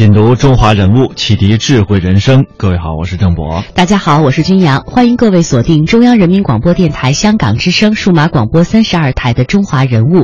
[0.00, 2.46] 品读中华人物，启迪智慧人生。
[2.56, 3.62] 各位好，我是郑博。
[3.74, 10.14] 大家好，我是君阳，欢迎各位锁定中央人民广播电台香港之声数码广播三十二台的《中华人物》。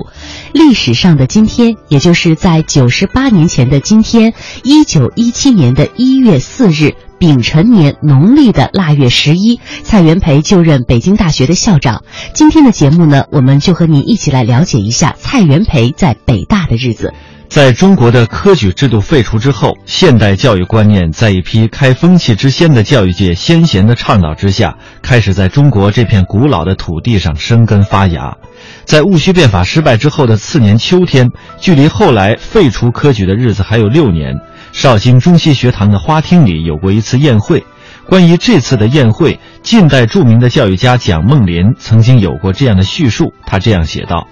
[0.54, 4.32] 历史上的今天，也就是在九十八年前的今天，
[4.64, 6.94] 一九一七年的一月四日。
[7.18, 12.02] 丙辰年农历的腊月十一，蔡元培就任北京大学的校长。
[12.32, 17.12] 今天的节目呢，我们就和您一起来了解一下蔡元培在北大的日子。
[17.48, 28.36] 在中国的科举制度废除之后，现代教育观念在一批开风气之先的教育界先贤的倡导之下，开始在中国这片古老的土地上生根发芽。
[28.84, 34.34] 在戊戌变法失败之后的次年秋天，距离后来废除科举的日子还有六年。
[34.72, 37.64] 绍兴中西学堂的花厅里有过一次宴会，
[38.06, 44.28] 关于这次的宴会，近代著名的教育家蒋梦麟曾经有过这样的叙述，他这样写道：“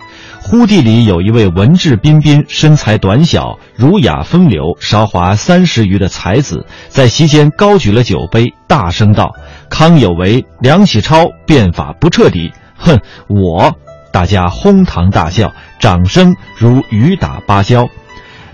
[0.46, 9.34] 忽地里有一位文质彬彬、身材短小、儒雅风流、韶华三十余的才子，在席间高举了酒杯，大声道
[9.70, 13.74] ：‘康有为、梁启超变法不彻底，哼，我！’
[14.12, 17.88] 大家哄堂大笑，掌声如雨打芭蕉。”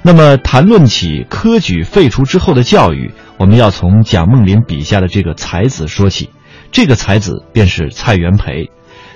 [0.02, 6.30] 那么，谈论起科举废除之后的教育，我们要从蒋梦麟笔下的这个才子说起。
[6.70, 8.70] 这个才子便是蔡元培。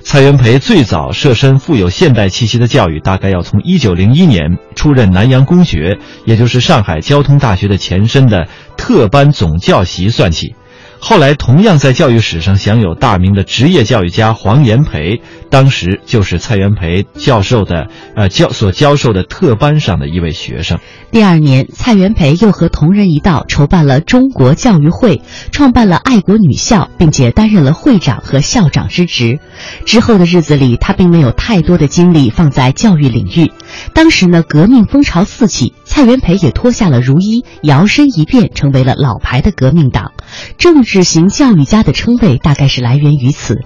[0.06, 8.46] 蔡元培最早涉身富有现代气息的教育，大概要从1901年出任南洋公学，也就是上海交通大学的前身的
[8.76, 10.54] 特班总教习算起。
[10.98, 15.20] 后来，同样在教育史上享有大名的职业教育家黄炎培，
[15.50, 20.78] 当时就是蔡元培教授的呃教所教授的特班上的一位学生。
[21.10, 25.20] 第二年，蔡元培又和同仁一道筹办了中国教育会，
[25.52, 29.40] 创办了爱国女校，并且担任了会长和校长之职。
[29.84, 33.52] 之后的日子里，他并没有太多的精力放在教育领域。
[33.92, 40.12] 当时呢，革命风潮四起，蔡元培也脱下了儒衣，摇身一变成为了老牌的革命党。
[40.56, 43.58] 正治型教育家的称谓大概是来源于此。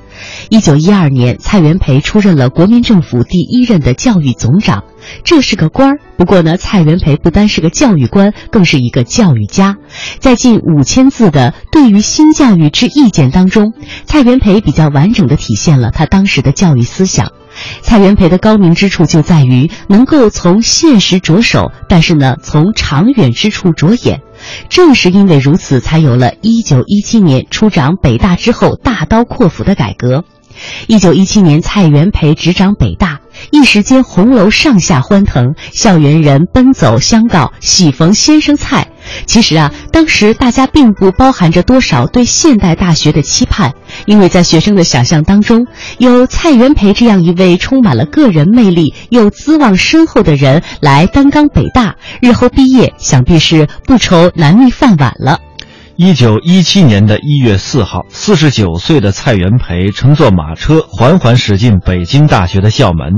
[0.48, 4.84] 一九一二年，蔡元培出任了国民政府第一任的教育总长，
[5.24, 5.98] 这是个官儿。
[6.16, 9.76] 不过呢，蔡元培不单是个教育官，更是一个教育家。
[10.18, 13.72] 在近五千字的对于新教育之意见当中，
[14.04, 17.32] 蔡元培比较完整的体现了他当时的教育思想。
[17.82, 24.20] 蔡元培的高明之处就在于能够从现实着手，但是呢，从长远之处着眼。
[24.68, 30.24] 正是因为如此，才有了一九一七年出掌北大之后大刀阔斧的改革。
[30.88, 33.20] 1917年，蔡元培执掌北大，
[33.50, 38.88] 一时间红楼上下欢腾，校园人奔走相告，喜逢先生蔡。
[39.24, 43.72] 其实啊，当时大家并不包含着多少对现代大学的期盼，
[44.04, 45.66] 因为在学生的想象当中，
[45.98, 55.40] 有蔡元培这样一位充满了个人魅力又资望深厚的人来担纲北大，日后毕业想必是不愁难觅饭碗了。
[56.00, 63.14] 一九一七年的一月四号，四十九岁的蔡元培乘坐马车缓缓驶进北京大学的校门。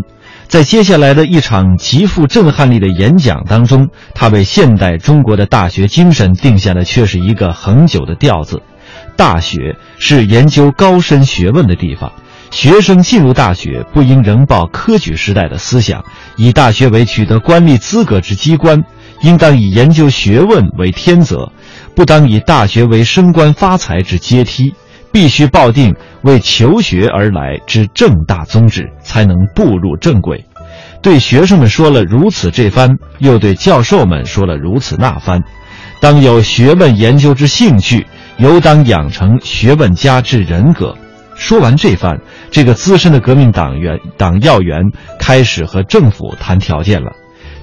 [0.49, 8.63] 在接下来的一场极富震撼力的演讲当中，他为现代中国的大学精神定下的却是一个恒久的调子：
[9.15, 12.11] 大学是研究高深学问的地方，
[12.51, 16.03] 学生进入大学不应仍抱科举时代的思想，
[16.39, 18.85] 以大学为取得官吏资格之机关，
[19.21, 21.53] 应当以研究学问为天责，
[21.95, 24.75] 不当以大学为升官发财之阶梯。
[25.13, 25.93] 必须抱定
[26.23, 30.45] 为求学而来之正大宗旨，才能步入正轨。
[31.03, 35.43] 对学生们说了如此这番，又对教授们说了如此那番。
[35.99, 38.07] 当有学问研究之兴趣，
[38.39, 40.97] 尤当养成学问家之人格。
[41.35, 42.21] 说完这番，
[42.53, 44.81] 这个资深的革命党员党要员
[45.19, 47.11] 开始和政府谈条件了。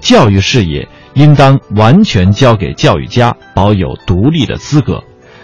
[0.01, 5.04] 教育事业应当完全交给教育家，保有独立的资格。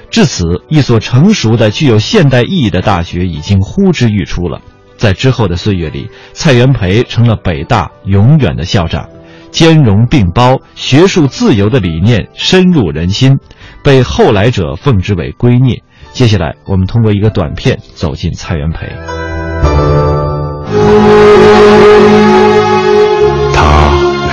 [0.10, 4.62] 至此，一所成熟的、具有现代意义的大学已经呼之欲出了。
[4.96, 9.10] 在之后的岁月里，蔡元培成了北大永远的校长，
[9.50, 13.40] 兼容并包、学术自由的理念深入人心，
[13.84, 15.82] 被后来者奉之为圭臬。
[16.12, 18.88] 接下来，我们通过一个短片走进蔡元培。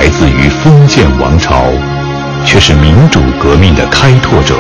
[0.00, 1.67] 来自于封建王朝，
[2.47, 4.55] 却是民主革命的开拓者。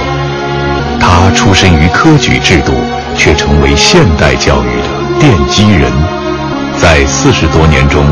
[1.00, 2.74] 他出身于科举制度，
[3.16, 5.90] 却成为现代教育的奠基人。
[6.76, 8.04] 在四十多年中，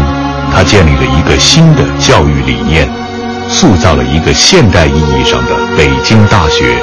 [0.50, 2.88] 他建立了一个新的教育理念，
[3.46, 6.78] 塑造了一个现代意义上的北京大学，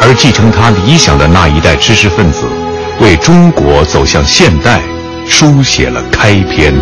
[0.00, 2.46] 而继承他理想的那一代知识分子，
[3.00, 4.80] 为中国走向现代
[5.26, 6.72] 书写了开篇。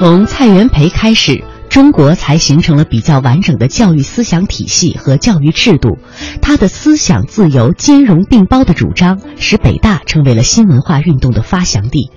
[0.00, 1.44] 从蔡元培开始。
[1.68, 5.98] 中国才形成了比较完整的教育思想体系和教育制度，
[6.40, 12.10] 他的思想自由、兼容并包的主张，使北大成为了新文化运动的发祥地。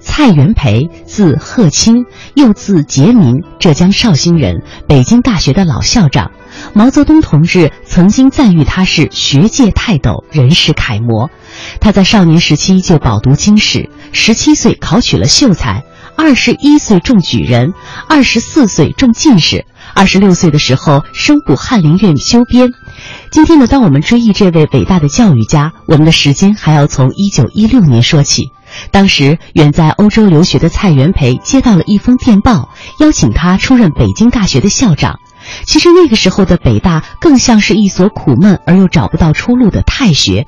[0.00, 2.04] 蔡元培，字鹤卿，
[2.34, 6.32] 又字杰民，浙江绍兴人，北京大学的老校长。
[6.74, 11.30] 毛泽东同志曾经赞誉他是学界泰斗、人世楷模。
[11.80, 15.84] 他在少年时期就饱读经史，十七岁考取了秀才。
[16.22, 17.72] 二十一岁中举人，
[18.06, 19.64] 二十四岁中进士，
[19.94, 22.68] 二十六岁的时候升补翰林院修编。
[23.30, 28.50] 今天呢，当我们追忆这位伟大的教育家，我们的时间还要从一九一六年说起。
[28.90, 32.68] 当时远在欧洲留学的蔡元培接到了一封电报，
[32.98, 35.20] 邀请他出任北京大学的校长。
[35.64, 40.46] 其实那个时候的北大更像是一所苦闷而又找不到出路的太学。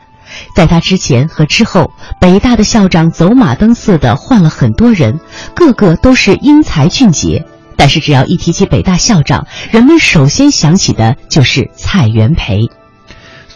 [0.55, 5.21] 在他之前和之后，北大的校长走马灯似的换了很多人，
[5.55, 7.45] 个个都是英才俊杰。
[7.77, 12.71] 但是只要一提起北大校长，人们首先想起的就是蔡元培。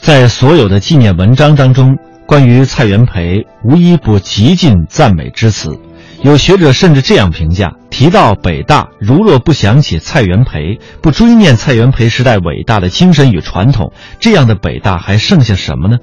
[0.01, 1.97] 在所有的纪念文章当中，
[2.27, 5.79] 关于蔡元培无一不极尽赞美之词。
[6.23, 15.99] 有学者甚至这样评价：提到北大，如若不想起蔡元培，不追念蔡元培时代伟大的精神与传统，这样的北大还剩下什么呢？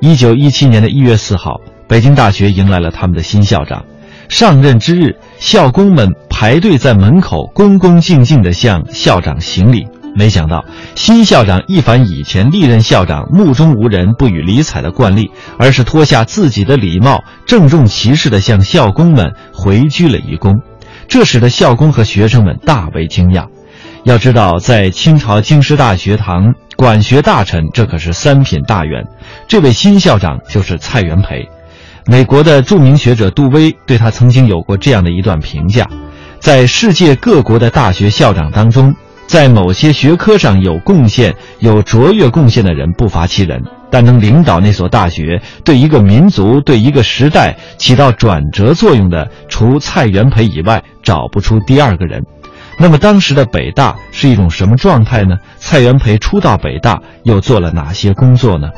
[0.00, 3.84] 一九一七年的一月四号，北京大学迎来了他们的新校长。
[4.28, 9.86] 上任之日，校工们排队在门口，恭恭敬敬地向校长行礼。
[10.14, 10.64] 没想到，
[10.94, 20.60] 新校长一反以前历任校长目中无人、不予理睬的惯例，而是脱下自己的礼帽，郑重其事地向校工们回鞠了一躬。
[21.08, 23.46] 这使得校工和学生们大为惊讶。
[24.04, 29.04] 要知道，在清朝京师大学堂管学大臣，这可是三品大员。
[29.48, 31.44] 这位新校长就是蔡元培。
[32.06, 35.88] 美国的著名学者杜威对他曾经有过这样的一段评价：
[36.38, 38.94] 在世界各国的大学校长当中，
[39.26, 43.60] 在某些学科上有贡献、有卓越贡献的人不乏其人，
[43.90, 52.22] 但能领导那所大学、对一个民族、对一个时代起到转折作用的，除蔡元培以外，找不出第二个人。
[52.80, 55.36] 那么当时的北大是一种什么状态呢？
[55.58, 58.68] 蔡元培初到北大又做了哪些工作呢？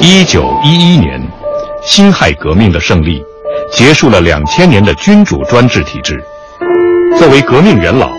[0.00, 1.22] 一九一一年，
[1.84, 3.22] 辛亥革命的胜利，
[3.70, 6.20] 结束了两千年的君主专制体制。
[7.16, 8.10] 作为革命元老，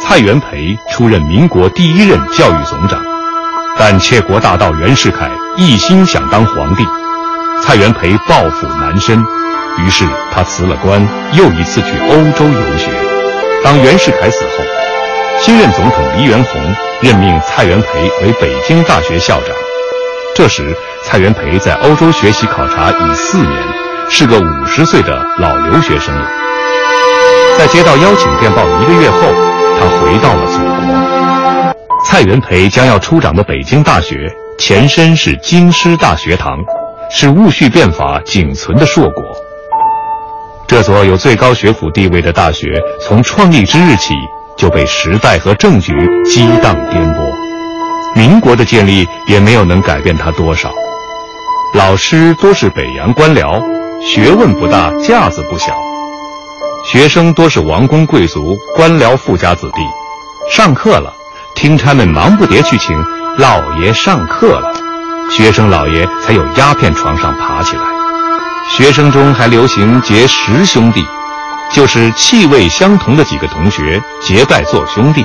[0.00, 3.11] 蔡元培出任民国第一任教育总长。
[3.78, 6.84] 但窃国大盗袁世凯一心想当皇帝，
[7.62, 9.18] 蔡元培抱负难伸，
[9.78, 12.90] 于是他辞了官，又一次去欧洲游学。
[13.64, 14.64] 当袁世凯死后，
[15.40, 16.60] 新任总统黎元洪
[17.00, 19.48] 任命蔡元培为北京大学校长。
[20.34, 23.62] 这时，蔡元培在欧洲学习考察已四年，
[24.08, 26.28] 是个五十岁的老留学生了。
[27.58, 29.18] 在接到邀请电报一个月后，
[29.78, 31.31] 他回到了祖国。
[32.12, 36.58] 蔡元培将要出掌的北京大学，前身是京师大学堂，
[37.10, 39.24] 是戊戌变法仅存的硕果。
[40.68, 42.66] 这所有最高学府地位的大学，
[43.00, 44.12] 从创立之日起
[44.58, 45.94] 就被时代和政局
[46.26, 47.32] 激荡颠簸，
[48.14, 50.70] 民国的建立也没有能改变它多少。
[51.72, 53.58] 老师多是北洋官僚，
[54.02, 55.72] 学问不大，架子不小；
[56.84, 59.80] 学生多是王公贵族、官僚富家子弟，
[60.54, 61.10] 上课了。
[61.62, 63.00] 听差们忙不迭去请
[63.38, 64.72] 老爷上课了，
[65.30, 67.82] 学生老爷才有鸦片床上爬起来。
[68.68, 71.04] 学生中还流行结十兄弟，
[71.72, 75.24] 就是气味相同的几个同学结拜做兄弟。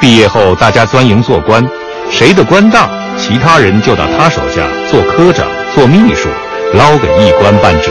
[0.00, 1.66] 毕业后大家钻营做官，
[2.12, 5.44] 谁的官大，其他人就到他手下做科长、
[5.74, 6.28] 做秘书，
[6.74, 7.90] 捞个一官半职。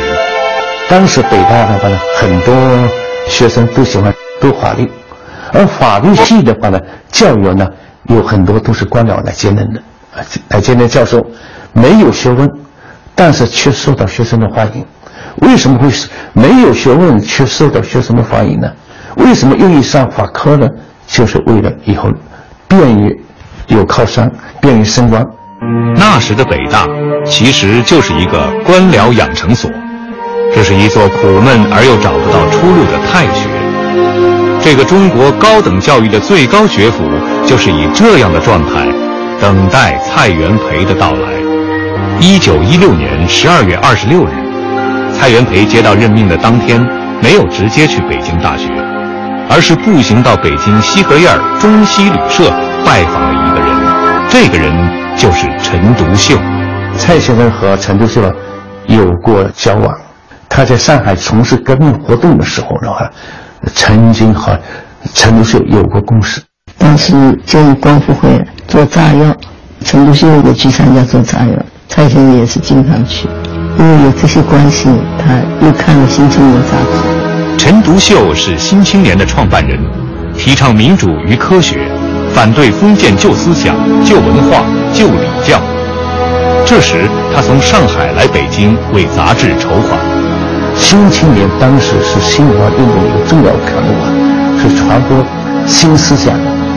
[0.88, 2.56] 当时北大的话呢，很多
[3.28, 4.90] 学生都喜欢读法律。
[5.56, 6.80] 而法律系的话呢，
[7.12, 7.66] 教员呢
[8.08, 9.80] 有很多都是官僚来兼任的，
[10.14, 10.20] 啊，
[10.50, 11.26] 来兼任教授，
[11.72, 12.50] 没有学问，
[13.16, 14.86] 但是却受到学生的欢迎。
[15.38, 15.90] 为什么会
[16.34, 18.70] 没有学问却受到学生的欢迎呢？
[19.16, 20.68] 为什么愿意上法科呢？
[21.08, 22.10] 就是为了以后
[22.68, 23.24] 便于
[23.68, 25.26] 有靠山，便于升官。
[25.96, 26.86] 那时的北大
[27.26, 29.72] 其实就是一个官僚养成所，
[30.54, 33.55] 这是一座苦闷而又找不到出路的太学。
[34.66, 37.04] 这个中国高等教育的最高学府，
[37.46, 38.84] 就是以这样的状态，
[39.40, 41.34] 等待蔡元培的到来。
[42.20, 44.32] 一九一六年十二月二十六日，
[45.14, 46.84] 蔡元培接到任命的当天，
[47.22, 48.68] 没有直接去北京大学，
[49.52, 52.50] 而是步行到北京西河沿中西旅社
[52.84, 53.70] 拜访了一个人。
[54.32, 54.74] 这个人
[55.16, 56.36] 就是陈独秀。
[56.98, 58.20] 蔡先生和陈独秀
[58.88, 59.96] 有过交往，
[60.50, 63.08] 他在上海从事革命活动的时候的话。
[63.74, 64.58] 曾经和
[65.14, 66.42] 陈独秀有过共识。
[66.78, 67.14] 当时
[67.46, 69.36] 建议光复会做炸药，
[69.84, 71.54] 陈独秀也去参加做炸药，
[71.88, 73.28] 蔡先生也是经常去。
[73.78, 77.58] 因为有这些关系，他又看了《新青年》杂志。
[77.58, 79.80] 陈独秀是《新青年》的创办人，
[80.38, 81.90] 提倡民主与科学，
[82.34, 85.60] 反对封建旧思想、旧文化、旧礼教。
[86.66, 90.00] 这时，他从上海来北京为杂志筹款。
[90.78, 94.08] 《新青年》当时是新文化运动一个重要刊物啊，
[94.62, 95.18] 是传播
[95.66, 96.34] 新思想。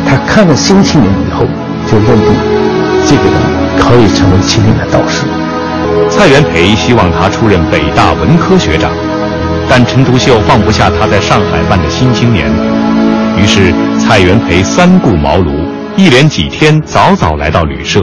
[0.06, 1.44] 他看了《新青年》以后，
[1.86, 2.32] 就认定
[3.06, 3.34] 这个人
[3.76, 5.24] 可以成为青年的导师。
[6.08, 8.90] 蔡元培希望他出任北大文科学长，
[9.68, 12.46] 但陈独秀放不下他在上海办的《新青年》，
[13.36, 15.50] 于是蔡元培三顾茅庐，
[15.96, 18.00] 一连几天早早来到旅社，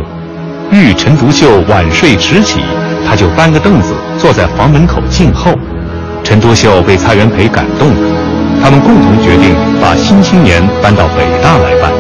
[0.72, 2.60] 遇陈独秀晚睡迟起，
[3.08, 5.58] 他就搬个凳子坐在房门口静候。
[6.26, 7.96] 陈独秀被蔡元培感动了，
[8.62, 11.92] 他们共同决定把《新青年》搬到北大来办，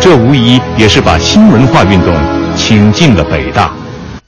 [0.00, 2.14] 这无疑也是把新文化运动
[2.56, 3.70] 请进了北大。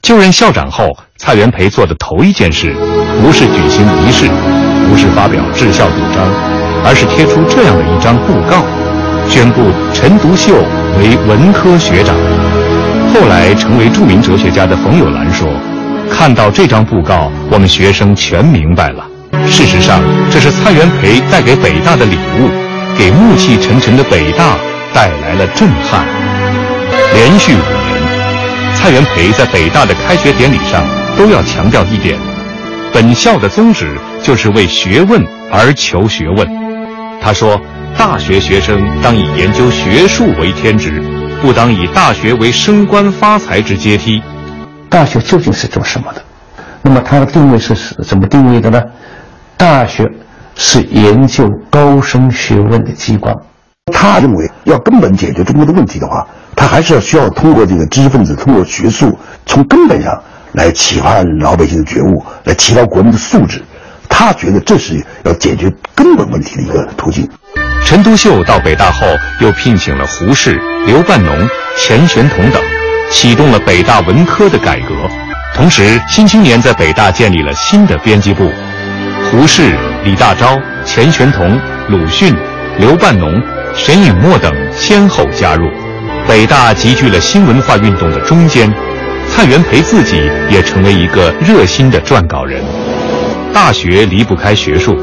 [0.03, 2.75] 就任校长后，蔡元培做的头一件事，
[3.19, 4.27] 不是举行仪式，
[4.87, 6.23] 不是发表治校主张，
[6.85, 8.63] 而是贴出这样的一张布告，
[9.27, 10.53] 宣布陈独秀
[10.99, 12.15] 为文科学长。
[13.11, 15.49] 后来成为著名哲学家的冯友兰说。
[16.09, 19.05] 看到这张布告，我们学生全明白了。
[19.49, 22.49] 事实上，这是蔡元培带给北大的礼物，
[22.97, 24.57] 给暮气沉沉的北大
[24.93, 26.05] 带来了震撼。
[27.13, 30.85] 连续五年，蔡元培在北大的开学典礼上
[31.17, 32.19] 都要强调一点：
[32.93, 36.47] 本校的宗旨就是为学问而求学问。
[37.19, 37.59] 他说
[37.97, 41.01] ：“大学学生当以研究学术为天职，
[41.41, 44.21] 不当以大学为升官发财之阶梯。”
[44.89, 46.21] 大学究竟是做什么的？
[46.83, 47.73] 那么它的定位是
[48.03, 48.81] 怎么定位的呢？
[49.57, 50.07] 大学
[50.55, 53.35] 是研究高深学问的机关。
[53.91, 60.13] 他认为，要根本解决中国的问题的话，他还是要需要通过这个知识分子，通过学术，从根本上
[60.53, 63.63] 来启发老百姓的觉悟，来提高国民的素质。
[64.09, 67.27] 他觉得这是要解决根本问题的一个途径。
[67.85, 69.07] 陈独秀到北大后，
[69.39, 71.35] 又聘请了胡适、刘半农、
[71.77, 72.61] 钱玄同等。
[73.09, 74.93] 启动了北大文科的改革，
[75.55, 75.81] 同时，
[76.13, 78.51] 《新青年》在北大建立了新的编辑部，
[79.29, 82.33] 胡适、李大钊、钱玄同、鲁迅、
[82.79, 83.41] 刘半农、
[83.75, 85.67] 沈尹默等先后加入，
[86.25, 88.71] 北大集聚了新文化运动的中坚。
[89.29, 92.63] 蔡元培自己也成为一个热心的撰稿人。
[93.53, 94.97] 大学离不开学术，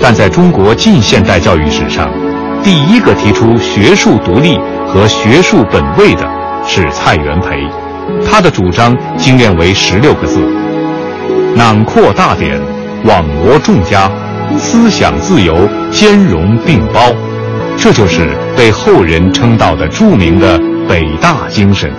[0.00, 2.10] 但在中国近现代教育史上，
[2.64, 4.58] 第一个提出学术独立
[4.88, 6.28] 和学术本位的。
[6.66, 7.68] 是蔡元培，
[8.26, 10.40] 他的主张精炼为十六个字：
[11.54, 12.58] 囊括大典，
[13.04, 14.10] 网罗众家，
[14.58, 17.00] 思想自由，兼容并包。
[17.76, 20.58] 这就是被后人称道的著名的
[20.88, 21.92] 北大精神。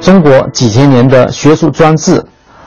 [0.00, 2.24] 中国几千年的学术专制，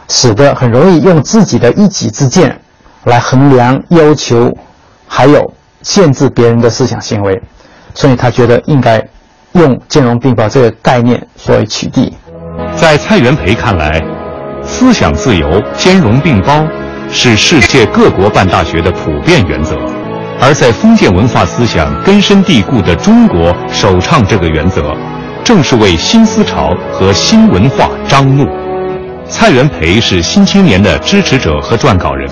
[0.08, 2.58] 使得很容易用自己的一己之见
[3.04, 4.56] 来衡量、要求，
[5.08, 7.42] 还有限制别人的思想行为，
[7.94, 9.02] 所以他觉得应该。
[9.54, 12.12] 用兼容并包这个概念作为取缔，
[12.76, 14.04] 在蔡元培看来，
[14.64, 16.66] 思想自由、兼容并包
[17.16, 19.78] 是世界各国办大学的普遍原则，
[20.42, 24.96] 而在封建文化思想根深蒂固的中国首倡这个原则，
[25.44, 28.48] 正是为新思潮和新文化张怒。
[29.30, 32.28] 蔡元培是《新青年》的支持者和撰稿人，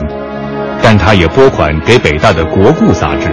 [0.81, 3.29] 但他也拨款给北大的国故杂志。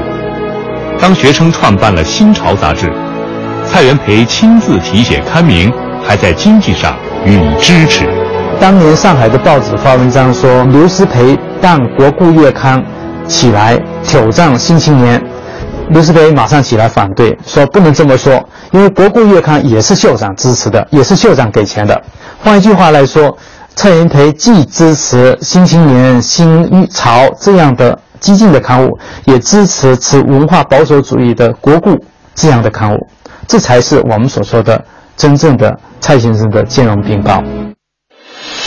[1.00, 2.93] 当学生创办了《新潮》杂志。
[3.67, 5.73] 蔡元培亲自题写刊名，
[6.07, 8.17] 还在经济上予以支持。
[8.60, 12.84] 当年上海的报纸发文章说，刘师培办国故月刊
[13.28, 15.18] 起来挑战《新青年》，
[15.90, 22.02] 刘师培马上起来反对，说不能这么说，因为国故月刊也是校长支持的，也是校长给钱的。
[22.42, 23.34] 换一句话来说，
[23.76, 31.96] 蔡元培既支持《新青年》《新潮》这样的激进的刊物，也支持持文化保守主义的国故
[32.34, 32.98] 这样的刊物。
[33.46, 34.84] 这才是我们所说的
[35.16, 37.40] 真正的蔡先生的兼容并包。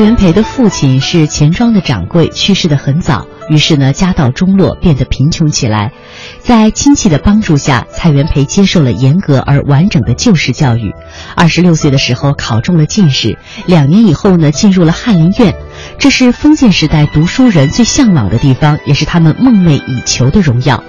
[0.00, 5.92] 蔡元培的父亲是钱庄的掌柜，去世的很早，于是呢家道中落，变得贫穷起来。
[6.40, 10.94] 在亲戚的帮助下，蔡元培接受了严格而完整的旧式教育。
[11.36, 15.54] 二十六岁的时候考中了进士，两年以后呢进入了翰林院，
[15.98, 20.82] 这是封建时代读书人最向往的地方，也是他们梦寐以求的荣耀。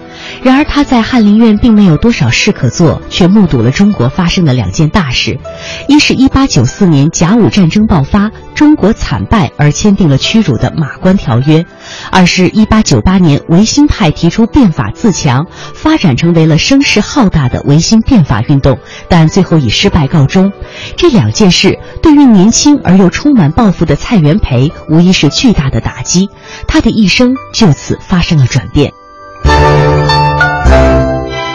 [0.44, 5.40] 然而他在翰林院并没有多少事可做，却目睹了中国发生的两件大事：
[5.88, 11.64] 一是1894年甲午战争爆发，中国惨败而签订了屈辱的《马关条约；
[12.12, 20.52] 二是1898年维新派提出变法自强，发展成为了声势浩大的维新变法运动，但最后以失败告终。
[20.98, 26.30] 这两件事对于年轻而又充满抱负的蔡元培，无疑是巨大的打击，
[26.68, 28.92] 他的一生就此发生了转变。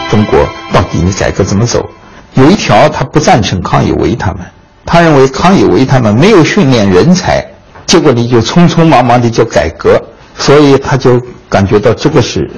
[0.09, 0.39] 中国
[0.73, 1.87] 到底你改革怎么走？
[2.33, 4.41] 有一条他不赞成康有为他们，
[4.85, 7.43] 他认为康有为他们没有训练人才，
[7.85, 10.01] 结果你就匆匆忙忙的就改革，
[10.37, 12.49] 所以他就感觉到这个是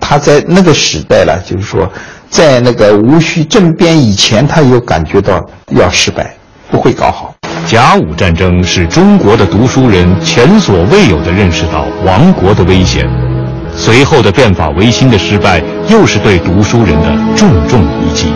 [0.00, 1.90] 他在那个时代了，就是说
[2.28, 6.34] 在那个戊戌政变以前，他有感觉到要失败，
[6.70, 7.34] 不会搞好。
[7.66, 13.31] 甲午战争使中国的读书人前所未有的认识到亡国的危险。
[13.76, 18.32] 随后的变法维新的失败，又是对读书人的重重一击。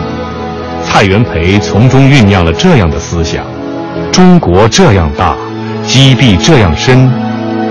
[0.83, 3.43] 蔡元培从中酝酿了这样的思想：
[4.11, 5.35] 中国这样大，
[5.85, 7.09] 积弊这样深，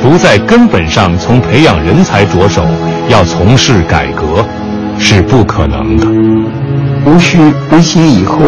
[0.03, 2.65] 不在根本上从培养人才着手，
[3.09, 4.45] 要从事改革，
[4.99, 6.07] 是不可能的。
[7.05, 7.39] 戊戌
[7.71, 8.39] 维新以后，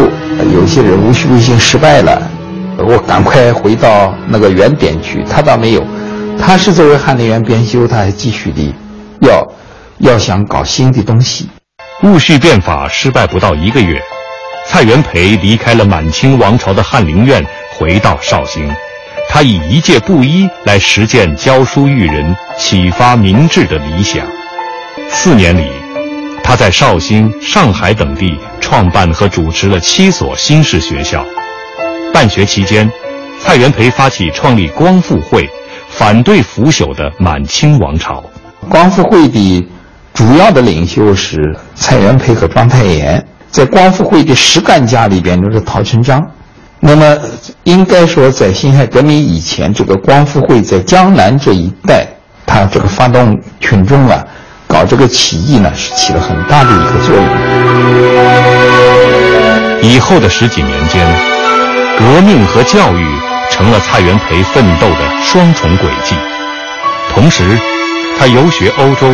[0.53, 2.21] 有些人戊戌维新失败了，
[2.77, 5.23] 我赶快回到那个原点去。
[5.29, 5.83] 他倒没有，
[6.37, 8.73] 他是作为翰林院编修，他还继续的。
[9.21, 9.45] 要
[9.99, 11.49] 要想搞新的东西，
[12.03, 14.01] 戊戌变法失败不到一个月，
[14.67, 17.45] 蔡元培离开了满清王朝的翰林院，
[17.77, 18.69] 回到绍兴。
[19.27, 24.25] 他以一介布衣来实践教书育人、启发民智的理想。
[25.09, 25.69] 四年里，
[26.43, 31.23] 他在绍兴、上海等地创办和主持了七所新式学校。
[32.11, 32.91] 办学期间，
[33.39, 35.47] 蔡元培发起创立光复会，
[35.89, 38.23] 反对腐朽的满清王朝。
[38.67, 39.67] 光复会的
[40.13, 46.21] 主要的领袖是蔡元培和庄太炎，在光复会的实干家里边就是陶成章。
[46.81, 47.17] 那么
[47.63, 52.05] 应该说，在辛亥革命以前，这个光复会在江南这一带，
[52.45, 54.25] 他这个发动群众啊，
[54.67, 57.25] 搞这个起义呢，是起了很大的一个作用。
[59.81, 61.07] 以后的十几年间，
[61.97, 63.05] 革命和教育
[63.51, 66.15] 成了蔡元培奋斗的双重轨迹，
[67.13, 67.57] 同时。
[68.19, 69.09] 他游学欧洲，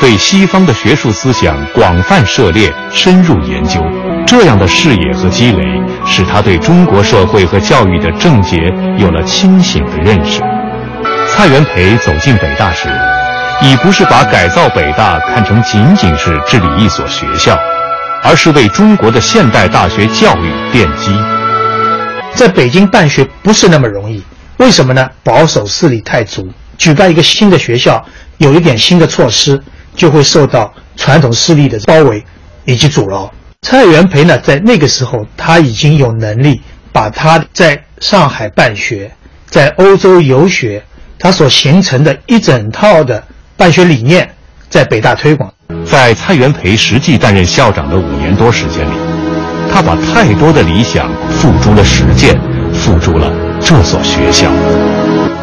[0.00, 3.80] 对西方的学术思想广泛涉猎、深入研究。
[4.24, 5.64] 这样的视野和积累，
[6.06, 8.56] 使他对中国社会和教育的症结
[8.96, 10.40] 有了清醒的认识。
[11.28, 12.88] 蔡元培走进北大时，
[13.60, 17.58] 已不是把改造北大看成仅仅是治理一所学校，
[18.22, 21.12] 而是为中国的现代大学教育奠基。
[22.36, 24.22] 在北京办学不是那么容易，
[24.58, 25.10] 为什么呢？
[25.24, 28.04] 保守势力太足，举办一个新的学校。
[28.38, 29.62] 有一点新的措施，
[29.94, 32.22] 就会受到传统势力的包围
[32.64, 33.32] 以及阻挠。
[33.62, 36.60] 蔡元培呢，在那个时候他已经有能力
[36.92, 39.08] 把他在上海办学、
[39.48, 40.82] 在欧洲游学，
[41.16, 43.24] 他所形成的一整套的
[43.56, 44.28] 办学理念，
[44.68, 45.50] 在北大推广。
[45.86, 48.94] 在蔡元培实际担任校长的五年多时间里，
[49.72, 52.36] 他把太多的理想付诸了实践，
[52.72, 54.50] 付诸了这所学校。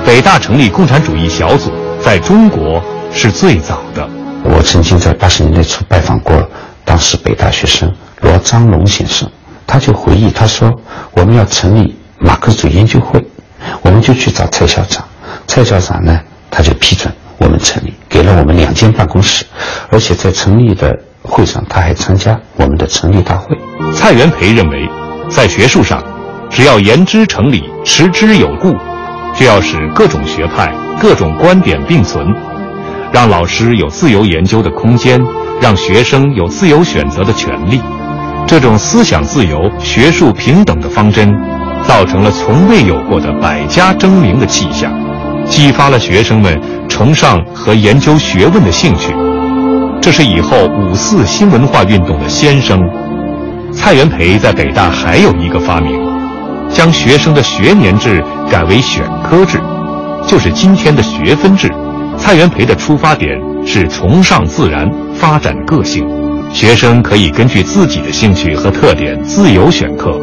[0.05, 1.71] 北大成立共产主义小组。
[2.01, 2.83] 在中国
[3.13, 4.09] 是最早的。
[4.43, 6.49] 我曾经在八十年代初拜访过
[6.83, 9.29] 当时北大学生罗章龙先生，
[9.67, 10.73] 他就回忆，他说
[11.11, 13.23] 我们要成立马克思主义研究会，
[13.83, 15.05] 我们就去找蔡校长，
[15.45, 19.45] 蔡校长呢他就批准我们成立，给了我们两间办公室，
[19.91, 23.55] 而且在成立的会上他还参加我们的成立大会。
[23.95, 24.89] 蔡元培认为，
[25.29, 26.03] 在学术上，
[26.49, 28.75] 只要言之成理，持之有故。
[29.33, 32.27] 就要使各种学派、各种观点并存，
[33.11, 35.19] 让老师有自由研究的空间，
[35.61, 37.81] 让学生有自由选择的权利。
[38.47, 41.33] 这种思想自由、学术平等的方针，
[41.87, 44.91] 造成了从未有过的百家争鸣的气象，
[45.45, 49.13] 激发了学生们崇尚和研究学问的兴趣。
[50.01, 52.81] 这是以后五四新文化运动的先声。
[53.71, 55.97] 蔡元培在北大还有一个发明，
[56.69, 59.57] 将学生的学年制改为选科制，
[60.27, 61.71] 就是今天的学分制。
[62.17, 66.05] 蔡元培的出发点是崇尚自然，发展个性，
[66.53, 70.19] 学生可以根据自己的兴趣和特点自由选课，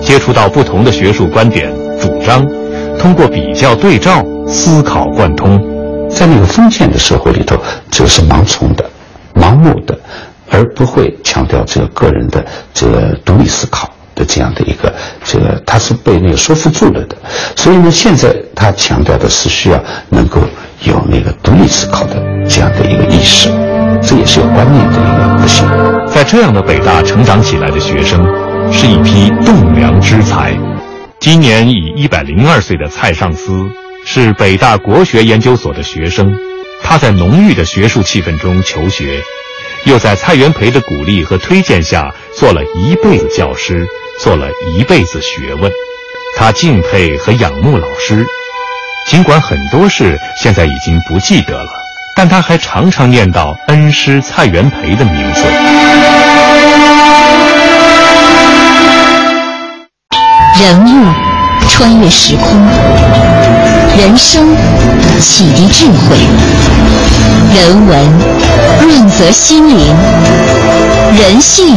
[0.00, 2.44] 接触到不同的学术观点、主张，
[2.98, 5.56] 通过比较对照，思考贯通。
[6.10, 7.56] 在那个封建的社会里头，
[7.92, 8.84] 这是盲从的、
[9.36, 9.96] 盲目的，
[10.50, 12.44] 而不会强调这个个人的
[12.74, 14.92] 这个独立思考的这样的一个
[15.24, 17.16] 这个，他是被那个说服住了的。
[17.56, 20.40] 所以呢，现在他强调的是需要能够。
[20.84, 22.16] 有那个独立思考的
[22.48, 23.48] 这样的一个意识，
[24.02, 25.64] 这也是有观念的一个不行。
[26.12, 28.20] 在这样的北大成长起来的学生，
[28.72, 30.52] 是一批栋梁之才。
[31.20, 33.64] 今年已一百零二岁的蔡尚思，
[34.04, 36.34] 是北大国学研究所的学生。
[36.82, 39.22] 他在浓郁的学术气氛中求学，
[39.84, 43.86] 又在蔡元培的鼓励和推荐下，做了一辈子教师，
[44.20, 45.70] 做了一辈子学问。
[46.36, 48.24] 他敬佩和仰慕老师。
[49.10, 51.68] 尽管很多事现在已经不记得了，
[52.16, 55.42] 但他还常常念叨恩师蔡元培的名字。
[60.60, 61.12] 人物
[61.68, 62.46] 穿越时空，
[63.98, 64.54] 人生
[65.20, 66.16] 启迪智慧，
[67.52, 68.08] 人文
[68.80, 69.94] 润泽心灵，
[71.18, 71.76] 人性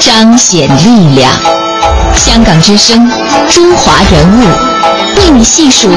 [0.00, 1.30] 彰显力量。
[2.14, 3.08] 香港之声，
[3.50, 4.44] 中华人物。
[5.16, 5.88] 为你细数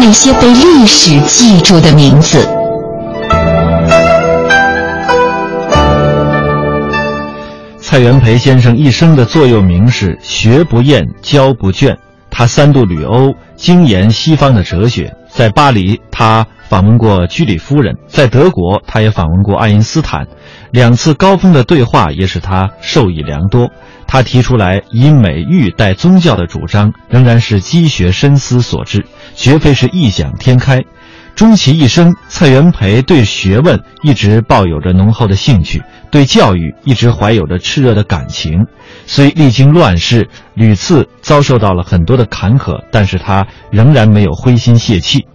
[0.00, 2.46] 那些被历史记住的名字。
[7.80, 11.96] 蔡元培先生一生的座右铭是“学不厌，教不倦”。
[12.30, 15.15] 他三度旅欧，精研西方的哲学。
[15.36, 20.26] 在巴黎，他访问过居里夫人；在德国，他也访问过爱因斯坦。
[20.70, 23.68] 两次高峰的对话也使他受益良多。
[24.06, 30.82] 他提出来以美育代宗教的主张，仍然是积学深思所致，绝非是异想天开。
[31.36, 38.64] 终其一生，蔡元培对学问一直抱有着浓厚的兴趣，对教育一直怀有着炽热的感情。
[39.04, 45.26] 虽历经乱世，屡次遭受到了很多的坎坷，但是他仍然没有灰心泄气。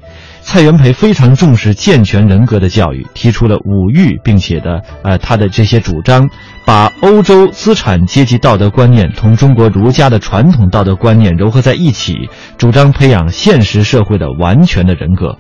[0.42, 6.28] 蔡元培非常重视健全人格的教育，提出了五育，并且的，呃，他的这些主张，
[6.66, 15.38] 把欧洲资产阶级道德观念同中国儒家的传统道德观念糅合在一起，主张培养现实社会的完全的人格。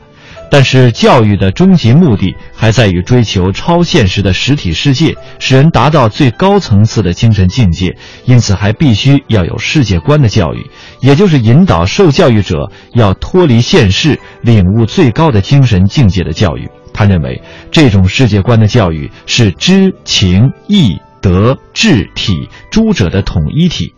[0.51, 7.95] 但是，教育的终极目的还在于追求超现实的实体世界，使人达到最高层次的精神境界。
[8.25, 16.69] 因此，还必须要有世界观的教育，也就是引导受教育者要脱离现世，领悟最高的精神境界的教育。
[16.93, 23.93] 他认为，这种世界观的教育是知情义德智体诸者的统一体。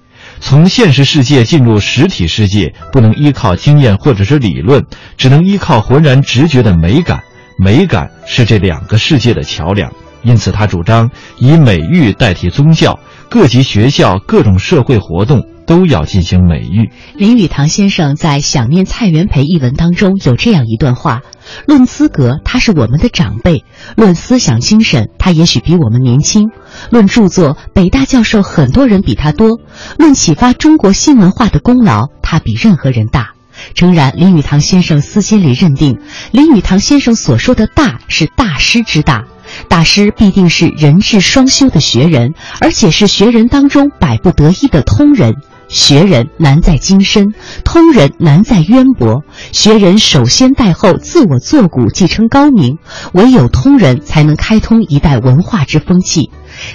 [0.46, 4.86] 从现实世界进入实体世界，不能依靠经验或者是理论，
[5.18, 7.24] 只能依靠浑然直觉的美感。
[7.58, 9.92] 美感是这两个世界的桥梁。
[10.22, 15.42] 因此，他主张以美育代替宗教，各级学校、各种社会活动。
[15.66, 16.92] 都要进行美育。
[17.16, 21.22] 林语堂先生在《想念蔡元培》一文当中有这样一段话：
[21.68, 23.64] 论资格，他是我们的长辈；
[23.96, 26.50] 论思想精神，他也许比我们年轻；
[26.90, 29.60] 论著作，北大教授很多人比他多；
[29.98, 33.32] 论启发中国新文化的功劳，他比任何人大。
[33.76, 36.00] 诚然，林语堂先生私心里认定，
[36.32, 39.26] 林语堂先生所说的大是大师之大。
[39.70, 45.36] 大师必定是人智双修的学人，而且是学人当中百不得一的通人。
[45.74, 47.34] 学人难在精深，
[47.66, 49.24] 通人难在渊博。
[49.52, 52.78] 学人首先代后自我作古，继承高明，
[53.14, 56.30] 唯有通人才能开通一代文化之风气。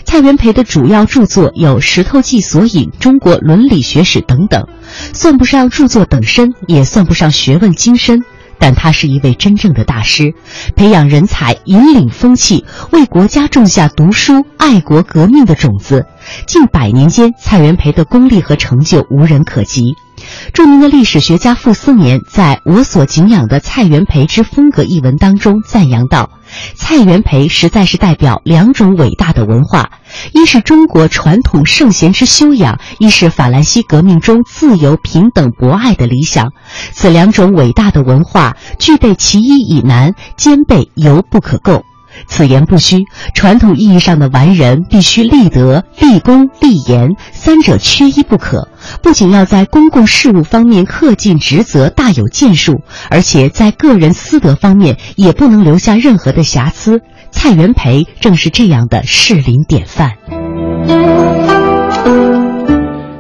[0.05, 4.67] 蔡元培的主要著作有《石头记索引》《中国伦理学史》等等，
[5.13, 8.25] 算不上著作等身，也算不上学问精深。
[8.59, 10.35] 但他是一位真正的大师，
[10.77, 16.07] 培养人才，引领风气，为国家种下读书、爱国、革命的种子。
[16.47, 19.95] 近百年间，蔡元培的功力和成就无人可及。
[20.59, 26.31] 著名的历史学家傅斯年在我所敬仰的蔡元培之风格一文当中赞扬道
[26.75, 29.91] ：“蔡元培实在是代表两种伟大的文化，
[30.35, 36.51] 一是中国传统圣贤之修养，一是法兰西革命中自由、平等、博爱的理想。
[36.91, 41.85] 此两种伟大的文化具备其一以难，兼备犹不可够。”
[42.27, 43.05] 此言不虚。
[43.35, 48.69] 传统意义上的完人必须立德、立功、立言，三者缺一不可。
[49.03, 57.01] 不仅要在公共事务方面恪尽职责、大有建树，而且在个人私德方面也不能留下任何的瑕疵。
[57.31, 61.38] 蔡元培正是这样的适龄典范。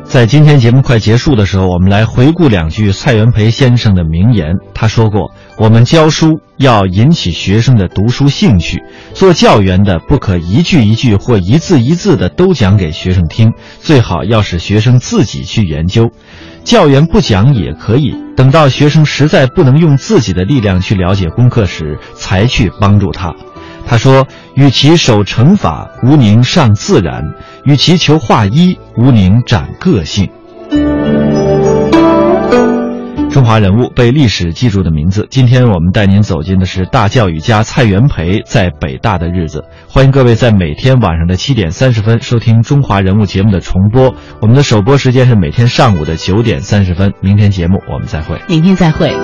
[0.09, 4.55] 在今天节目快结束的时候，我们来回顾两句蔡元培先生的名言。
[4.73, 16.11] 他说过：“我们教书要引起学生的读书兴趣，做教员的不可一句一句或一字一字的都讲给学生听，最好要使学生自己去研究。
[16.65, 23.35] 教员不讲也可以，等到学生实在不能用自己的力量去了解功课时，才去帮助他。”
[23.89, 27.23] 他说：“与其守成法，无宁尚自然；
[27.65, 30.29] 与其求画一，无宁展个性。”
[33.31, 35.27] 中华人物被历史记住的名字。
[35.31, 39.65] 今天我们带您走进的是大教育家蔡元培在北大的日子。
[39.89, 44.15] 欢迎各位在每天晚上的七点三十分收听《中华人物》节目的重播。
[44.41, 47.15] 我们的首播时间是每天上午的九点三十分。
[47.21, 48.39] 明天节目我们再会。
[48.49, 49.15] 明天再会。